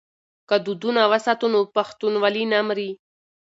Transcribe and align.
که 0.49 0.55
دودونه 0.65 1.01
وساتو 1.11 1.47
نو 1.53 1.61
پښتونوالي 1.75 2.43
نه 2.53 2.59
مري. 2.67 2.89